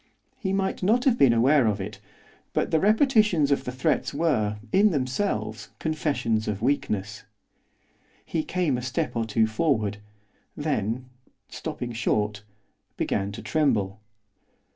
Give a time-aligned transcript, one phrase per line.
[0.39, 1.99] He might not have been aware of it,
[2.53, 7.23] but the repetitions of the threats were, in themselves, confessions of weakness.
[8.25, 9.99] He came a step or two forward,
[10.57, 11.05] then,
[11.49, 12.41] stopping short,
[12.97, 13.99] began to tremble.